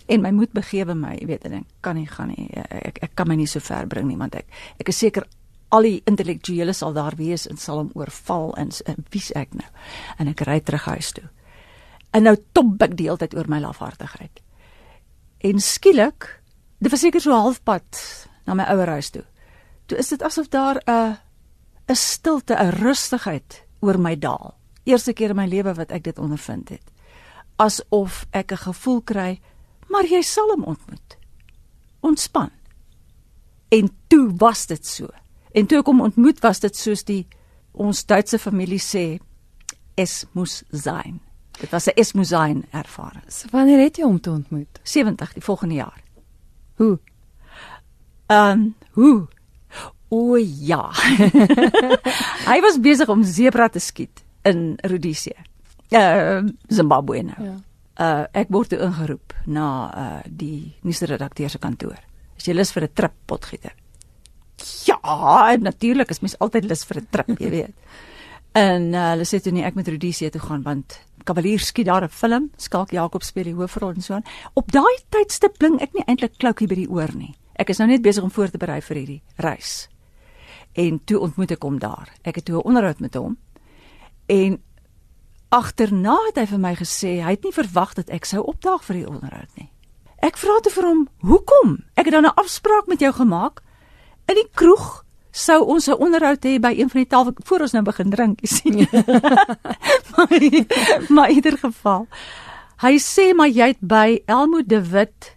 En 0.08 0.22
my 0.22 0.32
moed 0.32 0.54
begewe 0.56 0.96
my, 0.96 1.16
jy 1.20 1.28
weet, 1.28 1.46
en 1.46 1.54
ek 1.54 1.66
kan 1.82 1.96
nie 1.96 2.08
gaan 2.08 2.30
nie. 2.32 2.48
Ek 2.56 3.02
ek 3.04 3.16
kan 3.16 3.28
my 3.28 3.36
nie 3.36 3.48
so 3.48 3.60
ver 3.60 3.88
bring 3.88 4.08
nie 4.08 4.18
want 4.18 4.36
ek 4.36 4.48
ek 4.80 4.90
is 4.90 4.98
seker 4.98 5.28
al 5.76 5.84
die 5.84 6.02
intellektuele 6.08 6.74
sal 6.74 6.94
daar 6.96 7.18
wees 7.20 7.48
en 7.48 7.58
sal 7.60 7.82
hom 7.82 7.90
oorval 7.94 8.54
en, 8.56 8.72
en 8.88 9.04
wie's 9.12 9.34
ek 9.36 9.54
nou? 9.58 9.68
En 10.18 10.32
ek 10.32 10.46
ry 10.48 10.60
terug 10.64 10.86
huis 10.86 11.12
toe. 11.12 11.26
En 12.16 12.24
nou 12.24 12.36
top 12.56 12.82
ek 12.88 12.96
die 12.96 13.10
hele 13.10 13.20
tyd 13.20 13.36
oor 13.36 13.50
my 13.52 13.60
lafhartigheid. 13.60 14.40
En 15.44 15.60
skielik, 15.62 16.30
dit 16.80 16.92
was 16.92 17.04
seker 17.04 17.22
so 17.22 17.36
halfpad 17.36 18.00
na 18.48 18.56
my 18.56 18.68
ouer 18.72 18.96
huis 18.96 19.12
toe. 19.12 19.26
Toe 19.88 20.00
is 20.00 20.12
dit 20.14 20.24
asof 20.24 20.48
daar 20.50 20.80
'n 20.88 21.18
'n 21.90 21.96
stilte, 21.96 22.56
'n 22.56 22.80
rustigheid 22.80 23.64
oor 23.82 23.98
my 24.00 24.16
daal. 24.16 24.56
Eerste 24.84 25.14
keer 25.14 25.30
in 25.30 25.36
my 25.36 25.48
lewe 25.48 25.74
wat 25.74 25.92
ek 25.92 26.04
dit 26.04 26.20
ondervind 26.20 26.70
het. 26.70 26.84
Asof 27.58 28.26
ek 28.32 28.52
'n 28.52 28.58
gevoel 28.58 29.02
kry, 29.02 29.40
maar 29.90 30.06
jy 30.06 30.22
sal 30.22 30.50
hom 30.56 30.64
ontmoet. 30.64 31.18
Ontspan. 32.00 32.52
En 33.70 33.90
toe 34.08 34.32
was 34.38 34.66
dit 34.66 34.86
so. 34.86 35.08
En 35.52 35.66
toe 35.66 35.80
ek 35.80 35.90
hom 35.90 36.02
ontmoet, 36.02 36.40
was 36.44 36.60
dit 36.64 36.76
soos 36.76 37.04
die 37.04 37.26
ons 37.78 38.06
Duitse 38.06 38.40
familie 38.40 38.82
sê, 38.82 39.20
es 39.98 40.26
muss 40.38 40.64
sein. 40.72 41.20
Dit 41.60 41.72
was 41.72 41.88
'n 41.88 41.96
es 41.96 42.14
muss 42.14 42.28
sein 42.30 42.66
ervaring. 42.72 43.24
So 43.32 43.48
wanneer 43.52 43.80
het 43.80 43.98
jy 43.98 44.04
hom 44.04 44.20
toe 44.20 44.34
ontmoet? 44.34 44.80
70 44.84 45.34
die 45.34 45.42
volgende 45.42 45.76
jaar. 45.76 46.04
Hoe? 46.76 47.00
Ehm, 48.28 48.52
um, 48.52 48.76
hoe? 48.92 49.28
O 50.10 50.36
ja. 50.38 50.92
hy 52.52 52.60
was 52.62 52.80
besig 52.80 53.10
om 53.10 53.24
sebra 53.24 53.68
te 53.70 53.80
skiet 53.80 54.24
in 54.42 54.78
Rhodesië. 54.82 55.36
Uh 55.92 56.44
Zimbabwe 56.68 57.22
nou. 57.22 57.44
Ja. 57.44 57.56
Uh 57.98 58.26
ek 58.34 58.52
word 58.54 58.70
toe 58.70 58.80
ingeroep 58.80 59.34
na 59.46 59.68
uh 59.90 60.22
die 60.30 60.76
nuusredakteur 60.84 61.50
se 61.50 61.58
kantoor. 61.58 61.98
Is 62.38 62.46
jy 62.46 62.54
lus 62.54 62.72
vir 62.72 62.84
'n 62.84 62.94
trip 62.94 63.14
potgieter? 63.26 63.74
Ja, 64.86 65.58
natuurlik 65.58 66.10
is 66.10 66.22
mens 66.22 66.40
altyd 66.40 66.66
lus 66.66 66.86
vir 66.86 67.02
'n 67.02 67.08
trip, 67.12 67.40
jy 67.40 67.50
weet. 67.50 67.76
En 68.58 68.94
uh, 68.94 69.10
hulle 69.12 69.26
sê 69.28 69.38
toe 69.44 69.52
nie 69.54 69.66
ek 69.68 69.76
met 69.78 69.88
Rhodesië 69.88 70.32
toe 70.34 70.42
gaan 70.42 70.64
want 70.66 70.96
Kavalier 71.28 71.60
skiet 71.60 71.86
daar 71.86 72.04
'n 72.04 72.10
film, 72.10 72.50
Skalk 72.58 72.92
Jakob 72.92 73.24
speel 73.24 73.44
die 73.44 73.54
hoofrol 73.54 73.94
en 73.94 74.02
so 74.02 74.14
aan. 74.14 74.24
Op 74.54 74.72
daai 74.72 74.98
tydstip 75.10 75.58
blink 75.58 75.82
ek 75.82 75.94
nie 75.94 76.04
eintlik 76.08 76.38
kloukie 76.38 76.68
by 76.68 76.76
die 76.76 76.90
oor 76.90 77.12
nie. 77.14 77.36
Ek 77.56 77.70
is 77.70 77.78
nou 77.78 77.88
net 77.90 78.02
besig 78.02 78.24
om 78.24 78.32
voor 78.32 78.50
te 78.50 78.58
berei 78.58 78.82
vir 78.82 78.98
hierdie 78.98 79.22
reis. 79.36 79.90
En 80.74 81.00
toe 81.06 81.20
ontmoet 81.20 81.52
ek 81.52 81.64
hom 81.64 81.80
daar. 81.80 82.10
Ek 82.24 82.36
het 82.36 82.46
toe 82.46 82.58
'n 82.58 82.68
onderhoud 82.68 83.00
met 83.00 83.14
hom. 83.14 83.38
En 84.26 84.62
agterna 85.50 86.18
het 86.28 86.38
hy 86.38 86.46
vir 86.46 86.60
my 86.60 86.76
gesê 86.76 87.18
hy 87.24 87.34
het 87.36 87.44
nie 87.44 87.56
verwag 87.56 87.94
dat 87.96 88.10
ek 88.10 88.26
sou 88.26 88.44
opdaag 88.44 88.84
vir 88.84 89.02
die 89.02 89.10
onderhoud 89.10 89.52
nie. 89.56 89.72
Ek 90.22 90.38
vra 90.38 90.60
toe 90.62 90.72
vir 90.72 90.86
hom, 90.86 91.08
"Hoekom? 91.22 91.84
Ek 91.96 92.06
het 92.06 92.14
dan 92.14 92.26
'n 92.26 92.36
afspraak 92.36 92.88
met 92.88 93.00
jou 93.00 93.14
gemaak 93.14 93.62
in 94.28 94.36
die 94.36 94.50
kroeg." 94.54 95.08
sou 95.38 95.62
ons 95.66 95.88
'n 95.88 96.00
onderhoud 96.02 96.44
hê 96.46 96.60
by 96.60 96.74
een 96.74 96.90
van 96.90 97.02
die 97.02 97.10
tafel 97.10 97.34
voor 97.46 97.60
ons 97.60 97.72
nou 97.72 97.84
begin 97.84 98.10
drink, 98.10 98.42
jy 98.42 98.48
sien. 98.48 98.78
maar, 100.16 100.30
maar 101.10 101.30
in 101.30 101.36
ieder 101.36 101.58
geval, 101.58 102.08
hy 102.82 102.98
sê 102.98 103.34
maar 103.36 103.50
jy 103.50 103.68
het 103.68 103.82
by 103.82 104.22
Elmo 104.26 104.62
de 104.66 104.82
Wit 104.90 105.36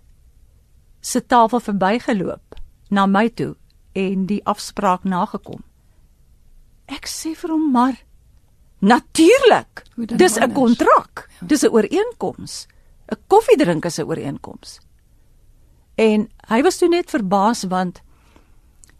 se 1.00 1.26
tafel 1.26 1.60
verbygeloop 1.60 2.56
na 2.88 3.06
my 3.06 3.28
toe 3.28 3.56
en 3.92 4.26
die 4.26 4.40
afspraak 4.44 5.04
nagekom. 5.04 5.62
Ek 6.86 7.06
sê 7.06 7.34
vir 7.36 7.50
hom 7.50 7.70
maar 7.72 7.96
natuurlik. 8.80 9.84
Dis 9.96 10.36
'n 10.36 10.52
kontrak. 10.52 11.28
Dis 11.40 11.62
'n 11.62 11.72
ooreenkoms. 11.72 12.66
'n 13.08 13.18
Koffiedrink 13.26 13.84
is 13.84 13.98
'n 13.98 14.08
ooreenkoms. 14.08 14.80
En 15.94 16.28
hy 16.48 16.62
was 16.62 16.78
toe 16.78 16.88
net 16.88 17.10
verbaas 17.10 17.62
want 17.62 18.00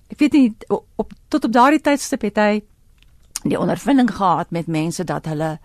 ek 0.09 0.19
weet 0.19 0.33
nie 0.33 0.57
op 0.97 1.13
tot 1.29 1.45
op 1.45 1.53
daardie 1.53 1.81
tydstip 1.81 2.23
het 2.23 2.37
hy 2.37 2.63
die 3.43 3.59
ondervinding 3.59 4.11
gehad 4.11 4.51
met 4.51 4.67
mense 4.67 5.05
dat 5.05 5.25
hulle 5.31 5.59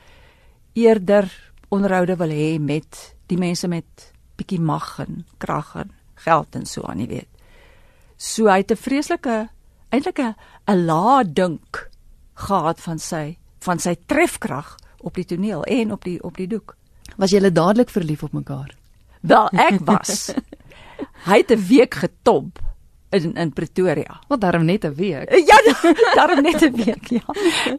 eerder 0.73 1.53
onderhoude 1.69 2.15
wil 2.15 2.29
hê 2.29 2.59
met 2.59 3.15
die 3.27 3.37
mense 3.37 3.67
met 3.67 4.11
bietjie 4.37 4.61
mag 4.61 4.99
en 4.99 5.25
krag 5.37 5.75
en 5.75 5.91
geld 6.13 6.55
en 6.55 6.65
so 6.65 6.83
aan, 6.87 6.99
jy 6.99 7.07
weet. 7.07 7.29
So 8.17 8.47
hy 8.47 8.57
het 8.63 8.71
'n 8.71 8.75
vreeslike 8.75 9.49
eintlik 9.91 10.19
'n 10.19 10.35
'n 10.67 10.85
lae 10.85 11.23
dink 11.23 11.89
gehad 12.33 12.79
van 12.79 12.99
sy 12.99 13.37
van 13.65 13.81
sy 13.81 13.95
trefkrag 14.05 14.75
op 15.05 15.17
die 15.17 15.25
toneel 15.25 15.63
en 15.63 15.91
op 15.95 16.03
die 16.05 16.17
op 16.23 16.37
die 16.37 16.47
doek. 16.49 16.75
Was 17.21 17.33
julle 17.35 17.51
dadelik 17.51 17.89
verlief 17.93 18.23
op 18.23 18.33
mekaar? 18.33 18.73
Wel, 19.25 19.49
ek 19.49 19.81
was. 19.85 20.31
hy 21.29 21.41
het 21.41 21.51
'n 21.51 21.65
week 21.67 21.93
getop 21.93 22.61
in 23.09 23.33
in 23.33 23.53
Pretoria. 23.53 24.19
Wat 24.27 24.41
daarom 24.41 24.65
net 24.65 24.85
'n 24.85 24.93
week. 24.93 25.29
Ja, 25.29 25.57
daarom 26.17 26.41
net 26.41 26.61
'n 26.61 26.75
week, 26.75 27.05
ja. 27.07 27.25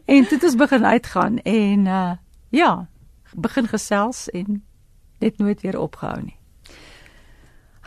En 0.05 0.23
toe 0.27 0.37
het 0.37 0.43
ons 0.43 0.55
begin 0.55 0.85
uitgaan 0.85 1.39
en 1.43 1.85
uh 1.85 2.11
ja, 2.49 2.87
begin 3.35 3.67
gesels 3.67 4.29
en 4.29 4.63
net 5.19 5.37
nooit 5.37 5.61
weer 5.61 5.79
opgehou 5.79 6.21
nie. 6.21 6.37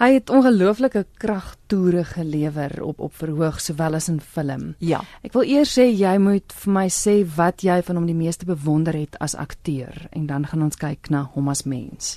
Hy 0.01 0.15
het 0.15 0.31
ongelooflike 0.33 1.03
kragtoere 1.21 2.05
gelewer 2.05 2.83
op 2.83 3.01
op 3.01 3.15
verhoog 3.21 3.61
sowel 3.61 3.95
as 3.95 4.09
in 4.09 4.21
film. 4.21 4.75
Ja. 4.79 5.03
Ek 5.21 5.35
wil 5.37 5.45
eers 5.45 5.75
sê 5.77 5.91
jy 5.93 6.15
moet 6.17 6.55
vir 6.63 6.73
my 6.73 6.87
sê 6.89 7.19
wat 7.37 7.61
jy 7.61 7.77
van 7.85 8.01
hom 8.01 8.07
die 8.09 8.17
meeste 8.17 8.49
bewonder 8.49 8.97
het 8.97 9.19
as 9.21 9.37
akteur 9.37 10.07
en 10.17 10.25
dan 10.31 10.49
gaan 10.49 10.65
ons 10.65 10.81
kyk 10.81 11.13
na 11.13 11.27
hom 11.35 11.53
as 11.53 11.67
mens. 11.69 12.15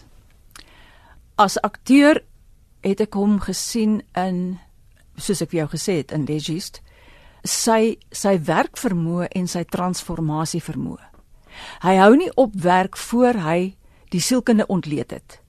As 1.35 1.59
akteur 1.59 2.21
het 2.87 3.03
ek 3.03 3.19
hom 3.19 3.35
gesien 3.43 3.99
in 4.15 4.39
soos 5.19 5.43
ek 5.43 5.51
vir 5.51 5.65
jou 5.65 5.69
gesê 5.75 5.99
het 5.99 6.15
in 6.15 6.23
Legist 6.23 6.79
sy 7.43 7.97
sy 8.15 8.37
werkvermoë 8.47 9.27
en 9.35 9.51
sy 9.51 9.67
transformasie 9.67 10.63
vermoë. 10.63 11.03
Hy 11.83 11.99
hou 11.99 12.11
nie 12.15 12.31
op 12.39 12.55
werk 12.55 12.95
voor 13.11 13.43
hy 13.43 13.61
die 14.15 14.23
sielkunde 14.23 14.71
ontleed 14.71 15.11
het 15.11 15.41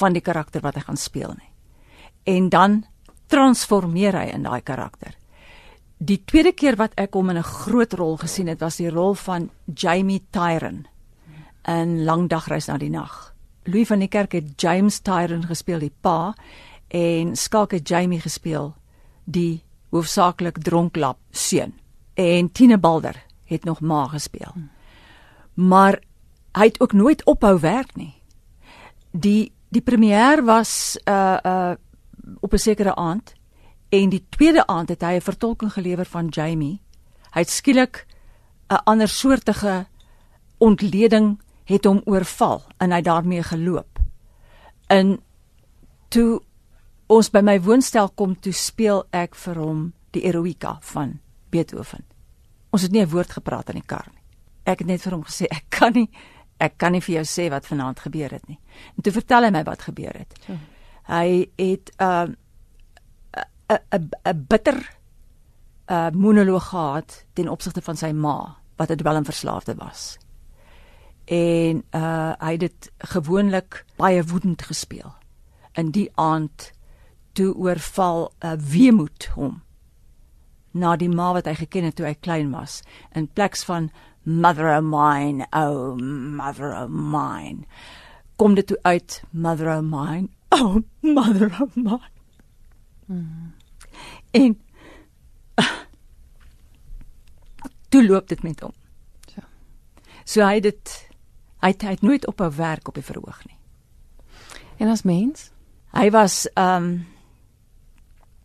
van 0.00 0.16
die 0.16 0.24
karakter 0.24 0.64
wat 0.64 0.80
hy 0.80 0.88
gaan 0.88 0.96
speel 0.96 1.36
nie. 1.36 1.51
En 2.24 2.48
dan 2.48 2.84
transformeer 3.26 4.16
hy 4.18 4.30
in 4.34 4.42
daai 4.42 4.60
karakter. 4.60 5.16
Die 6.02 6.22
tweede 6.26 6.52
keer 6.52 6.76
wat 6.76 6.94
ek 6.98 7.14
hom 7.14 7.30
in 7.30 7.38
'n 7.38 7.42
groot 7.42 7.92
rol 7.92 8.16
gesien 8.16 8.48
het, 8.48 8.60
was 8.60 8.76
die 8.76 8.90
rol 8.90 9.14
van 9.14 9.50
Jamie 9.74 10.22
Tyron 10.30 10.86
in 11.68 12.04
Lang 12.04 12.28
dagreis 12.28 12.66
na 12.66 12.76
die 12.78 12.90
nag. 12.90 13.34
Louis 13.64 13.86
van 13.86 13.98
die 13.98 14.08
Kerk 14.08 14.32
het 14.32 14.60
James 14.60 15.00
Tyron 15.00 15.46
gespeel, 15.46 15.78
die 15.78 15.92
pa, 16.00 16.34
en 16.88 17.36
Skalk 17.36 17.72
het 17.72 17.88
Jamie 17.88 18.20
gespeel, 18.20 18.74
die 19.24 19.62
hoofsaaklik 19.90 20.58
dronklap 20.58 21.18
seun. 21.30 21.72
En 22.14 22.52
Tine 22.52 22.78
Balder 22.78 23.16
het 23.44 23.64
nog 23.64 23.80
ma 23.80 24.06
gespeel. 24.08 24.52
Maar 25.54 26.00
hy 26.52 26.64
het 26.64 26.80
ook 26.80 26.92
nooit 26.92 27.24
ophou 27.24 27.58
werk 27.60 27.96
nie. 27.96 28.14
Die 29.12 29.52
die 29.72 29.80
premier 29.80 30.44
was 30.44 30.98
uh 31.08 31.38
uh 31.44 31.74
op 32.40 32.52
'n 32.52 32.58
sekere 32.58 32.94
aand 32.94 33.34
en 33.88 34.08
die 34.08 34.26
tweede 34.28 34.66
aand 34.66 34.88
het 34.88 35.02
hy 35.02 35.14
'n 35.14 35.20
vertolking 35.20 35.72
gelewer 35.72 36.04
van 36.04 36.28
Jamie. 36.28 36.80
Hy 37.30 37.40
het 37.40 37.50
skielik 37.50 38.06
'n 38.68 38.84
ander 38.84 39.08
soortige 39.08 39.86
ontleding 40.58 41.40
het 41.64 41.84
hom 41.84 42.00
oorval 42.04 42.62
en 42.78 42.92
hy 42.92 43.00
daarmee 43.00 43.42
geloop. 43.42 43.98
In 44.88 45.20
toe 46.08 46.40
ons 47.06 47.30
by 47.30 47.40
my 47.40 47.60
woonstel 47.60 48.08
kom 48.08 48.40
toe 48.40 48.52
speel 48.52 49.04
ek 49.10 49.34
vir 49.34 49.54
hom 49.54 49.92
die 50.10 50.24
Eroica 50.24 50.78
van 50.80 51.20
Beethoven. 51.50 52.04
Ons 52.70 52.82
het 52.82 52.92
nie 52.92 53.02
'n 53.02 53.10
woord 53.10 53.30
gepraat 53.30 53.68
in 53.68 53.74
die 53.74 53.86
kar 53.86 54.08
nie. 54.12 54.22
Ek 54.64 54.78
het 54.78 54.88
net 54.88 55.02
vir 55.02 55.12
hom 55.12 55.24
gesê 55.24 55.46
ek 55.50 55.64
kan 55.68 55.92
nie 55.92 56.10
ek 56.58 56.78
kan 56.78 56.92
nie 56.92 57.00
vir 57.00 57.14
jou 57.14 57.24
sê 57.24 57.50
wat 57.50 57.66
vanaand 57.66 58.00
gebeur 58.00 58.30
het 58.30 58.48
nie. 58.48 58.58
En 58.96 59.02
toe 59.02 59.12
vertel 59.12 59.42
hy 59.42 59.50
my 59.50 59.62
wat 59.64 59.82
gebeur 59.82 60.14
het. 60.14 60.38
So. 60.46 60.56
Hy 61.06 61.50
het 61.56 61.92
'n 61.98 62.04
uh, 62.04 63.76
'n 63.90 64.10
'n 64.24 64.44
bitter 64.48 64.98
uh 65.86 66.10
monoloog 66.10 66.68
gehad 66.68 67.24
ten 67.32 67.48
opsigte 67.48 67.82
van 67.82 67.96
sy 67.96 68.12
ma 68.12 68.56
wat 68.76 68.90
'n 68.90 68.96
dwelmverslaafde 68.96 69.74
was. 69.74 70.18
En 71.24 71.84
uh 71.90 72.32
hy 72.38 72.50
het 72.50 72.60
dit 72.60 72.92
gewoonlik 72.98 73.84
baie 73.96 74.24
woedend 74.24 74.62
gespeel. 74.62 75.14
In 75.72 75.90
die 75.90 76.10
aand 76.14 76.72
toe 77.32 77.54
oorval 77.54 78.32
'n 78.40 78.46
uh, 78.46 78.58
weemoed 78.58 79.30
hom 79.34 79.62
na 80.72 80.96
die 80.96 81.08
ma 81.08 81.32
wat 81.36 81.48
hy 81.48 81.54
geken 81.54 81.88
het 81.88 81.96
toe 81.96 82.06
hy 82.08 82.14
klein 82.14 82.52
was 82.52 82.80
in 83.12 83.28
plek 83.28 83.56
van 83.68 83.90
mother 84.24 84.70
of 84.76 84.84
mine 84.84 85.46
oh 85.52 85.96
mother 86.38 86.72
of 86.76 86.88
mine 86.88 87.66
kom 88.40 88.54
dit 88.54 88.66
toe 88.66 88.78
uit 88.88 89.20
mother 89.30 89.68
of 89.76 89.84
mine 89.84 90.28
oh 90.52 90.76
mother 91.00 91.50
of 91.60 91.76
mine 91.76 92.10
mm. 93.06 93.52
en 94.30 94.58
uh, 95.60 95.72
toe 97.88 98.04
loop 98.06 98.28
dit 98.28 98.42
met 98.42 98.60
hom 98.60 98.74
so 99.34 99.46
so 100.24 100.46
hy 100.46 100.60
dit 100.60 100.98
hy 101.62 101.70
het, 101.74 101.82
hy 101.82 101.96
het 101.96 102.06
nooit 102.06 102.26
ophou 102.26 102.50
werk 102.56 102.88
op 102.88 103.00
die 103.00 103.06
verhoog 103.06 103.42
nie 103.46 103.58
en 104.82 104.92
as 104.92 105.06
mens 105.08 105.50
hy 105.92 106.10
was 106.10 106.44
um 106.56 107.02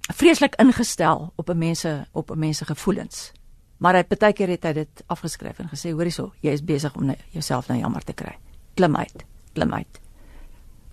vreeslik 0.07 0.55
ingestel 0.55 1.33
op 1.35 1.49
'n 1.49 1.57
mense 1.57 2.07
op 2.11 2.31
'n 2.31 2.39
mense 2.39 2.65
gevoelens. 2.65 3.31
Maar 3.77 3.93
hy 3.93 4.05
het 4.07 4.19
baie 4.19 4.33
keer 4.33 4.47
het 4.47 4.63
hy 4.63 4.73
dit 4.73 5.03
afgeskryf 5.05 5.59
en 5.59 5.69
gesê 5.69 5.91
hoorie 5.91 6.11
so, 6.11 6.33
jy 6.39 6.51
is 6.51 6.63
besig 6.63 6.95
om 6.95 7.15
jouself 7.29 7.67
nou 7.67 7.79
jammer 7.79 8.03
te 8.03 8.13
kry. 8.13 8.37
Klim 8.73 8.95
uit, 8.95 9.25
klim 9.53 9.73
uit. 9.73 10.01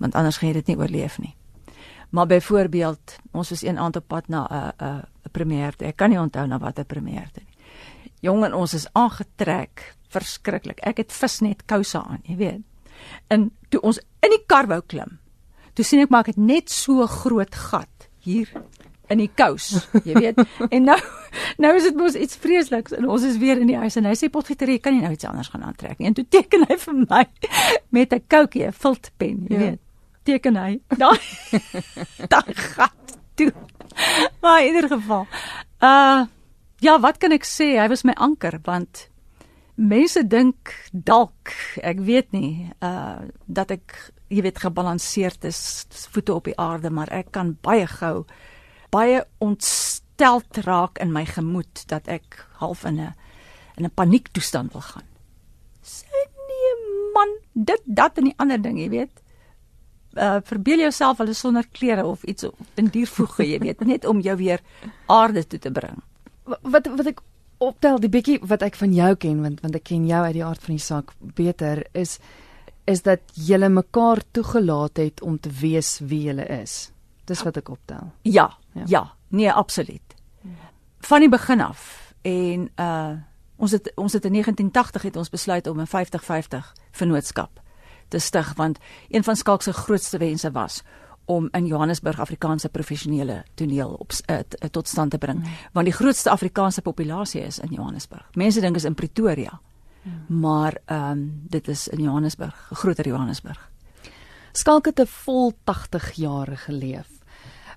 Want 0.05 0.19
anders 0.21 0.37
gaan 0.37 0.51
jy 0.51 0.55
dit 0.59 0.75
nie 0.75 0.77
oorleef 0.77 1.17
nie. 1.19 1.33
Maar 2.13 2.27
byvoorbeeld, 2.29 3.17
ons 3.33 3.49
was 3.51 3.63
een 3.65 3.79
aand 3.81 3.97
op 3.97 4.05
pad 4.13 4.29
na 4.29 4.45
'n 4.45 4.85
'n 4.85 5.03
'n 5.25 5.31
premier. 5.33 5.75
Ek 5.79 5.97
kan 5.97 6.11
nie 6.11 6.21
onthou 6.21 6.47
na 6.47 6.59
watter 6.59 6.85
premier 6.85 7.29
nie. 7.35 7.47
Jong 8.21 8.45
en 8.45 8.55
ons 8.55 8.75
is 8.75 8.87
aangetrek, 8.93 9.95
verskriklik. 10.09 10.79
Ek 10.81 10.97
het 10.97 11.13
visnet 11.13 11.65
kouse 11.65 11.99
aan, 11.99 12.21
jy 12.23 12.37
weet. 12.37 12.61
En 13.27 13.51
toe 13.69 13.81
ons 13.81 13.99
in 13.99 14.31
die 14.31 14.45
kar 14.47 14.67
wou 14.67 14.81
klim, 14.87 15.19
toe 15.73 15.85
sien 15.85 16.01
ek 16.01 16.09
maar 16.09 16.21
ek 16.21 16.27
het 16.37 16.37
net 16.37 16.71
so 16.71 17.07
groot 17.07 17.55
gat 17.55 18.09
hier 18.19 18.49
in 19.13 19.19
die 19.19 19.31
kous, 19.37 19.89
jy 20.05 20.15
weet. 20.15 20.41
en 20.75 20.89
nou 20.89 20.99
nou 21.61 21.77
is 21.77 21.83
dit 21.83 21.97
mos 21.97 22.15
iets 22.15 22.37
vreesliks 22.41 22.93
en 22.97 23.09
ons 23.09 23.23
is 23.23 23.37
weer 23.37 23.61
in 23.61 23.67
die 23.67 23.77
huis 23.77 23.97
en 23.97 24.09
hy 24.09 24.15
sê 24.15 24.31
potgieter, 24.33 24.69
jy 24.69 24.79
kan 24.79 24.97
nie 24.97 25.05
nou 25.05 25.13
iets 25.13 25.29
anders 25.29 25.51
gaan 25.53 25.67
aantrek 25.69 25.99
nie. 25.99 26.09
En 26.09 26.15
toe 26.15 26.27
teken 26.29 26.67
hy 26.69 26.79
vir 26.87 27.01
my 27.05 27.25
met 27.97 28.13
'n 28.13 28.25
koukie, 28.29 28.67
'n 28.67 28.73
viltpen, 28.73 29.47
jy 29.49 29.55
ja. 29.55 29.59
weet. 29.59 29.84
Teken 30.25 30.57
hy. 30.57 30.79
Daai 31.03 31.21
daai 32.33 32.55
gat 32.55 33.17
toe. 33.37 33.53
Maar 34.41 34.63
in 34.63 34.67
ieder 34.67 34.89
geval. 34.89 35.27
Uh 35.81 36.25
ja, 36.85 36.99
wat 37.01 37.17
kan 37.17 37.33
ek 37.33 37.47
sê? 37.49 37.75
Hy 37.81 37.89
was 37.89 38.05
my 38.05 38.13
anker 38.21 38.59
want 38.65 39.09
mense 39.75 40.21
dink 40.31 40.71
dalk, 40.93 41.51
ek 41.83 42.03
weet 42.07 42.35
nie, 42.37 42.71
uh 42.85 43.25
dat 43.47 43.73
ek 43.75 43.97
jy 44.33 44.43
weet 44.45 44.63
gebalanseerd 44.63 45.45
is, 45.49 45.87
voete 46.13 46.35
op 46.35 46.49
die 46.49 46.57
aarde, 46.61 46.91
maar 46.91 47.11
ek 47.13 47.33
kan 47.35 47.55
baie 47.63 47.87
gou 47.91 48.25
baie 48.95 49.25
ontsteld 49.43 50.63
raak 50.67 51.01
in 51.03 51.13
my 51.13 51.25
gemoed 51.27 51.83
dat 51.91 52.09
ek 52.09 52.39
half 52.61 52.85
in 52.85 53.01
'n 53.01 53.15
in 53.77 53.85
'n 53.85 53.95
paniektoestand 53.95 54.73
wil 54.73 54.81
gaan. 54.81 55.09
Sê 55.83 56.21
nee 56.49 56.73
man, 57.15 57.31
dit 57.53 57.83
dat 57.85 58.19
en 58.19 58.25
die 58.25 58.39
ander 58.39 58.63
ding, 58.63 58.79
jy 58.79 58.89
weet. 58.89 59.24
Uh 60.15 60.37
verbeel 60.45 60.79
jouself 60.79 61.19
hulle 61.19 61.35
sonder 61.35 61.67
klere 61.73 62.05
of 62.07 62.23
iets 62.23 62.47
in 62.75 62.87
diervoege, 62.87 63.47
jy 63.49 63.59
weet, 63.59 63.81
net 63.85 64.05
om 64.05 64.21
jou 64.21 64.37
weer 64.37 64.61
aarde 65.07 65.47
toe 65.47 65.59
te 65.59 65.71
bring. 65.71 66.03
Wat 66.45 66.87
wat 66.87 67.07
ek 67.07 67.23
optel 67.59 68.01
die 68.03 68.11
bietjie 68.13 68.39
wat 68.47 68.63
ek 68.67 68.77
van 68.77 68.95
jou 68.95 69.13
ken 69.17 69.43
want 69.43 69.63
want 69.65 69.77
ek 69.79 69.87
ken 69.91 70.07
jou 70.07 70.23
uit 70.25 70.37
die 70.37 70.45
aard 70.45 70.63
van 70.65 70.77
die 70.77 70.85
saak 70.85 71.13
beter 71.39 71.85
is 71.93 72.19
is 72.85 73.03
dat 73.03 73.21
julle 73.33 73.71
mekaar 73.73 74.21
toegelaat 74.37 75.01
het 75.01 75.23
om 75.25 75.39
te 75.41 75.49
wees 75.49 75.99
wie 76.05 76.27
julle 76.27 76.45
is. 76.61 76.91
Dis 77.25 77.41
wat 77.43 77.57
ek 77.57 77.71
optel. 77.73 78.11
Ja, 78.29 78.51
ja, 78.75 78.85
ja 78.87 79.05
nee, 79.29 79.49
absoluut. 79.49 80.17
Van 81.01 81.25
die 81.25 81.33
begin 81.33 81.65
af 81.65 82.13
en 82.23 82.69
uh 82.79 83.15
ons 83.57 83.71
het 83.71 83.93
ons 83.97 84.13
het 84.13 84.25
in 84.25 84.33
1980 84.33 85.03
het 85.03 85.17
ons 85.17 85.31
besluit 85.31 85.67
om 85.67 85.81
'n 85.81 85.87
50-50 85.87 86.73
vennootskap 86.91 87.64
te 88.09 88.19
stig 88.19 88.55
want 88.55 88.79
een 89.09 89.25
van 89.25 89.37
Skalk 89.37 89.63
se 89.63 89.73
grootste 89.73 90.19
wense 90.19 90.51
was 90.51 90.83
om 91.25 91.49
in 91.53 91.67
Johannesburg 91.67 92.21
Afrikaanse 92.21 92.69
professionele 92.69 93.45
toneel 93.55 93.95
op 93.95 94.13
uh, 94.31 94.39
tot 94.71 94.89
stand 94.89 95.11
te 95.11 95.19
bring 95.19 95.39
mm. 95.39 95.53
want 95.73 95.87
die 95.87 95.95
grootste 95.95 96.31
Afrikaanse 96.31 96.83
populasie 96.83 97.41
is 97.41 97.59
in 97.59 97.73
Johannesburg. 97.73 98.29
Mense 98.35 98.61
dink 98.61 98.77
is 98.77 98.85
in 98.85 98.95
Pretoria. 98.95 99.61
Mm. 100.03 100.41
Maar 100.41 100.79
ehm 100.85 101.11
um, 101.11 101.43
dit 101.49 101.69
is 101.69 101.89
in 101.89 102.03
Johannesburg, 102.03 102.71
groter 102.73 103.07
Johannesburg. 103.07 103.71
Skalk 104.53 104.87
het 104.87 105.01
'n 105.01 105.07
vol 105.07 105.53
80 105.65 106.13
jaar 106.13 106.57
geleef. 106.57 107.09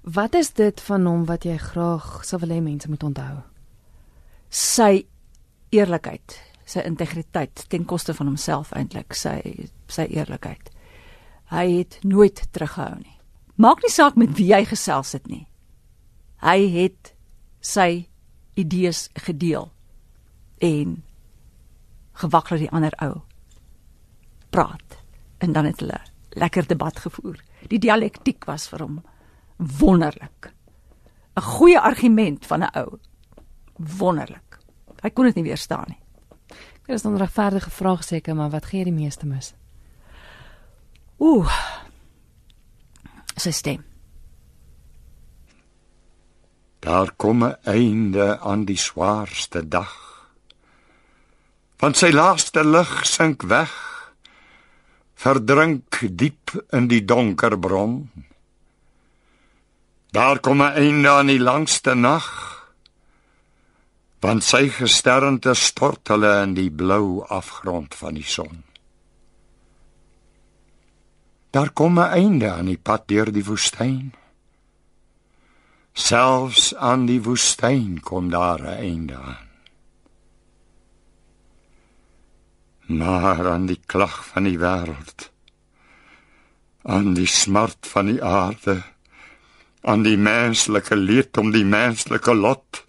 Wat 0.02 0.34
is 0.34 0.54
dit 0.54 0.82
van 0.82 1.06
hom 1.06 1.26
wat 1.26 1.44
jy 1.44 1.58
graag 1.58 2.26
sou 2.26 2.40
wil 2.40 2.50
hê 2.50 2.62
mense 2.62 2.90
moet 2.90 3.04
onthou? 3.04 3.42
Sy 4.50 5.06
eerlikheid, 5.70 6.42
sy 6.66 6.80
integriteit 6.80 7.66
ten 7.68 7.86
koste 7.86 8.14
van 8.14 8.26
homself 8.26 8.72
eintlik, 8.72 9.14
sy 9.14 9.70
sy 9.92 10.08
eerlikheid. 10.10 10.72
Hy 11.52 11.66
het 11.78 12.00
nooit 12.04 12.42
teruggehou 12.52 12.98
nie. 13.00 13.18
Maak 13.56 13.82
nie 13.82 13.92
saak 13.92 14.16
met 14.16 14.36
wie 14.38 14.54
hy 14.54 14.66
gesels 14.66 15.14
het 15.16 15.28
nie. 15.28 15.48
Hy 16.44 16.60
het 16.76 17.14
sy 17.62 18.08
idees 18.58 19.08
gedeel 19.14 19.72
en 20.62 21.04
gewakkel 22.18 22.58
die 22.58 22.72
ander 22.74 22.94
ou 23.02 23.22
praat 24.50 24.98
en 25.38 25.54
dan 25.54 25.66
het 25.70 25.80
hulle 25.80 26.00
lekker 26.38 26.68
debat 26.68 27.00
gevoer. 27.00 27.38
Die 27.70 27.80
dialektiek 27.82 28.46
was 28.46 28.68
vir 28.70 28.86
hom 28.86 29.02
wonderlik. 29.58 30.54
'n 31.38 31.42
goeie 31.42 31.80
argument 31.80 32.46
van 32.46 32.64
'n 32.64 32.74
ou. 32.74 33.00
Wonderlik. 33.78 34.58
Hy 35.02 35.10
kon 35.10 35.26
dit 35.26 35.36
nie 35.36 35.44
weerstaan 35.44 35.86
nie. 35.88 36.02
Dit 36.86 36.96
is 36.96 37.04
'n 37.06 37.18
regverdige 37.18 37.70
vraag 37.70 38.04
seker, 38.04 38.36
maar 38.36 38.50
wat 38.50 38.66
gee 38.66 38.84
die 38.84 38.94
meeste 38.94 39.26
mis? 39.26 39.54
Ooh. 41.20 41.50
Sy 43.38 43.52
stem. 43.52 43.84
Daar 46.80 47.12
kom 47.16 47.44
'n 47.44 47.58
einde 47.64 48.40
aan 48.40 48.66
die 48.66 48.78
swaarste 48.78 49.68
dag. 49.68 49.94
Want 51.78 51.98
sy 51.98 52.10
laaste 52.10 52.64
lig 52.64 53.06
sink 53.06 53.42
weg. 53.42 53.74
Verdrink 55.14 56.00
diep 56.10 56.52
in 56.72 56.88
die 56.88 57.06
donker 57.06 57.60
bron. 57.60 58.12
Daar 60.12 60.40
kom 60.40 60.62
'n 60.62 60.74
einde 60.74 61.10
aan 61.10 61.28
die 61.28 61.40
langste 61.40 61.94
nag. 61.94 62.28
Want 64.20 64.44
sy 64.44 64.70
gesternte 64.70 65.54
stort 65.54 66.08
hulle 66.08 66.42
in 66.42 66.54
die 66.54 66.72
blou 66.72 67.26
afgrond 67.26 67.96
van 67.96 68.14
die 68.14 68.26
son. 68.26 68.67
Daar 71.58 71.74
kom 71.74 72.00
'n 72.00 72.14
einde 72.22 72.50
aan 72.52 72.70
die 72.70 72.78
pad 72.88 73.08
deur 73.08 73.32
die 73.34 73.46
woestyn. 73.46 74.14
Selfs 75.94 76.76
aan 76.76 77.06
die 77.10 77.22
woestyn 77.28 78.00
kom 78.10 78.30
daar 78.30 78.62
'n 78.62 78.78
einde 78.90 79.16
aan. 79.16 79.48
Maar 83.00 83.50
aan 83.50 83.66
die 83.66 83.82
klag 83.86 84.26
van 84.26 84.44
die 84.44 84.60
wêreld, 84.60 85.32
aan 86.82 87.14
die 87.14 87.32
smart 87.42 87.88
van 87.94 88.06
die 88.06 88.24
aarde, 88.24 88.84
aan 89.82 90.02
die 90.02 90.18
menslike 90.18 90.96
leed 90.96 91.38
om 91.38 91.52
die 91.52 91.66
menslike 91.66 92.34
lot, 92.34 92.86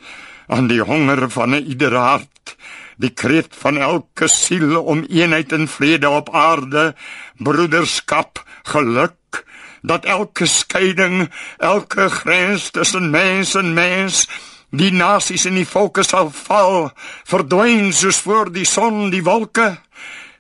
aan 0.47 0.67
die 0.67 0.83
honger 0.83 1.31
van 1.31 1.55
'n 1.55 1.65
ieder 1.73 1.97
hart, 1.97 2.57
die 2.99 3.11
kreet 3.15 3.55
van 3.63 3.79
elke 3.79 4.29
siel 4.29 4.77
om 4.83 5.05
eenheid 5.09 5.53
en 5.53 5.69
vrede 5.71 6.11
op 6.11 6.35
aarde, 6.35 6.95
broederskap, 7.39 8.43
geluk, 8.63 9.45
dat 9.83 10.05
elke 10.05 10.47
skeiding, 10.47 11.31
elke 11.59 12.09
grens 12.11 12.71
tussen 12.71 13.11
mens 13.11 13.55
en 13.55 13.75
mens 13.75 14.27
Die 14.69 14.91
nasies 14.93 15.47
en 15.49 15.55
die 15.57 15.65
volke 15.65 16.03
sal 16.05 16.29
val, 16.45 16.91
verdwyn 17.25 17.89
soos 17.97 18.19
voor 18.21 18.51
die 18.53 18.67
son 18.69 19.09
die 19.09 19.23
wolke, 19.25 19.79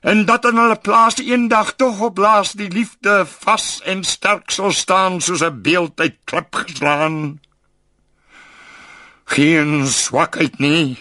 en 0.04 0.26
dat 0.28 0.44
in 0.44 0.60
hulle 0.60 0.76
plaas 0.76 1.16
eendag 1.22 1.72
tog 1.80 2.02
op 2.04 2.20
laas 2.20 2.52
die 2.52 2.68
liefde 2.68 3.22
vas 3.24 3.80
en 3.88 4.04
sterk 4.04 4.52
sal 4.52 4.72
staan 4.76 5.20
soos 5.24 5.42
'n 5.42 5.62
beeld 5.62 6.00
uit 6.00 6.16
klip 6.24 6.54
geslaan. 6.54 7.40
Geen 9.24 9.86
swakheid 9.86 10.58
nie, 10.58 10.98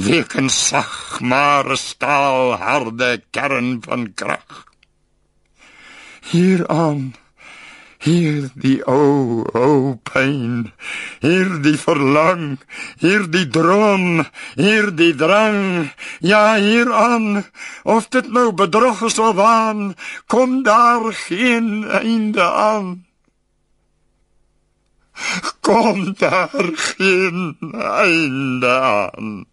week 0.00 0.34
en 0.34 0.50
sag, 0.50 1.20
maar 1.20 1.76
staal 1.76 2.56
harde 2.56 3.22
kern 3.30 3.78
van 3.82 4.14
krag. 4.14 4.64
Hieraan 6.30 7.14
Hier 7.98 8.46
die 8.54 8.78
o, 8.86 9.42
o 9.58 9.96
pyn, 10.06 10.68
hier 11.18 11.48
die 11.64 11.74
verlang, 11.74 12.60
hier 13.02 13.24
die 13.26 13.48
droom, 13.50 14.22
hier 14.54 14.92
die 14.94 15.16
drang, 15.18 15.90
ja 16.22 16.54
hier 16.62 16.92
aan, 16.94 17.42
of 17.82 18.06
dit 18.14 18.30
nou 18.30 18.52
bedrog 18.54 19.02
is 19.10 19.18
of 19.18 19.34
waan, 19.34 19.96
kom 20.30 20.62
daar 20.62 21.10
geen 21.26 21.88
einde 21.90 22.46
aan. 22.46 23.02
Kom 25.66 26.14
daar 26.22 26.70
geen 26.78 27.56
einde 27.74 28.74
aan. 28.78 29.46